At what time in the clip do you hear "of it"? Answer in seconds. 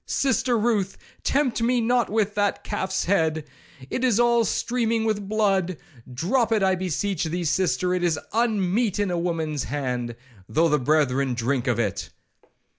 11.67-12.09